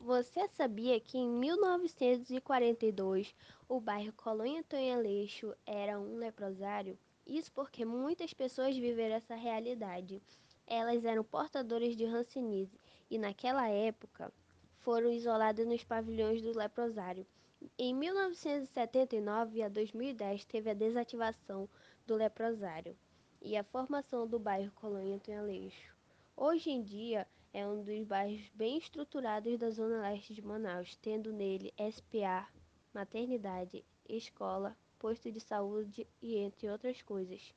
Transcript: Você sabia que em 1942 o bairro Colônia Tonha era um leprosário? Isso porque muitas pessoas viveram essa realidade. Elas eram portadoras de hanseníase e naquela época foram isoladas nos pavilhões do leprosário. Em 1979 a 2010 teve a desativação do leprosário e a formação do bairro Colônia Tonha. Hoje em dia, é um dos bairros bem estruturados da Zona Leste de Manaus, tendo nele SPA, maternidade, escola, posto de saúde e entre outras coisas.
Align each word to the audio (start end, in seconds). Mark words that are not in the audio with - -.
Você 0.00 0.48
sabia 0.48 0.98
que 0.98 1.16
em 1.16 1.28
1942 1.28 3.32
o 3.68 3.78
bairro 3.78 4.12
Colônia 4.14 4.64
Tonha 4.64 4.98
era 5.64 6.00
um 6.00 6.16
leprosário? 6.16 6.98
Isso 7.24 7.52
porque 7.52 7.84
muitas 7.84 8.34
pessoas 8.34 8.76
viveram 8.76 9.14
essa 9.14 9.36
realidade. 9.36 10.20
Elas 10.66 11.04
eram 11.04 11.22
portadoras 11.22 11.94
de 11.94 12.04
hanseníase 12.04 12.76
e 13.08 13.18
naquela 13.18 13.68
época 13.68 14.32
foram 14.80 15.12
isoladas 15.12 15.64
nos 15.64 15.84
pavilhões 15.84 16.42
do 16.42 16.58
leprosário. 16.58 17.24
Em 17.78 17.94
1979 17.94 19.62
a 19.62 19.68
2010 19.68 20.44
teve 20.44 20.70
a 20.70 20.74
desativação 20.74 21.68
do 22.04 22.16
leprosário 22.16 22.98
e 23.40 23.56
a 23.56 23.62
formação 23.62 24.26
do 24.26 24.40
bairro 24.40 24.72
Colônia 24.72 25.20
Tonha. 25.20 25.97
Hoje 26.40 26.70
em 26.70 26.80
dia, 26.80 27.26
é 27.52 27.66
um 27.66 27.82
dos 27.82 28.04
bairros 28.04 28.48
bem 28.54 28.78
estruturados 28.78 29.58
da 29.58 29.70
Zona 29.70 30.00
Leste 30.00 30.32
de 30.32 30.40
Manaus, 30.40 30.94
tendo 31.02 31.32
nele 31.32 31.74
SPA, 31.90 32.46
maternidade, 32.94 33.84
escola, 34.08 34.76
posto 35.00 35.32
de 35.32 35.40
saúde 35.40 36.06
e 36.22 36.36
entre 36.36 36.70
outras 36.70 37.02
coisas. 37.02 37.52